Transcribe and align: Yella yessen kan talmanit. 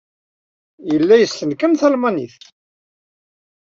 Yella 0.89 1.15
yessen 1.17 1.51
kan 1.59 1.73
talmanit. 1.79 2.39